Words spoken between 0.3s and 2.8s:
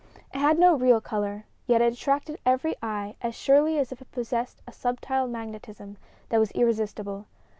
It had no real color, yet it attracted every